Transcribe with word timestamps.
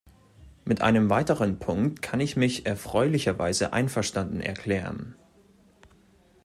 Mit 0.65 0.81
einem 0.81 1.11
weiteren 1.11 1.59
Punkt 1.59 2.01
kann 2.01 2.21
ich 2.21 2.35
mich 2.35 2.65
erfreulicherweise 2.65 3.71
einverstanden 3.71 4.39
erklären. 4.41 5.13